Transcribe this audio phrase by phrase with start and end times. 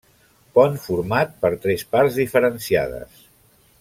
[0.59, 3.21] Pont format per tres parts diferenciades.